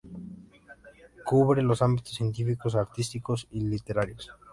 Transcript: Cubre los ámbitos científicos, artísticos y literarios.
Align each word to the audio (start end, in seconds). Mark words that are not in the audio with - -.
Cubre 1.23 1.61
los 1.61 1.83
ámbitos 1.83 2.15
científicos, 2.15 2.73
artísticos 2.73 3.47
y 3.51 3.61
literarios. 3.61 4.31